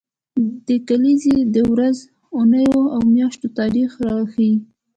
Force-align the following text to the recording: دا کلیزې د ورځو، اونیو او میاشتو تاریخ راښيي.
دا 0.67 0.75
کلیزې 0.87 1.35
د 1.53 1.57
ورځو، 1.71 2.07
اونیو 2.37 2.79
او 2.95 3.01
میاشتو 3.15 3.47
تاریخ 3.59 3.89
راښيي. 4.05 4.53